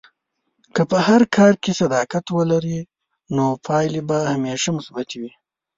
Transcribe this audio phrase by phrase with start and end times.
[0.75, 2.79] که په هر کار کې صداقت ولرې،
[3.35, 5.31] نو پایلې به همیشه مثبتې وي.